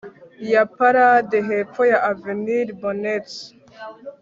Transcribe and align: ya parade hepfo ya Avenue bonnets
ya 0.53 0.63
parade 0.77 1.37
hepfo 1.49 1.81
ya 1.91 1.97
Avenue 2.11 2.69
bonnets 2.81 3.35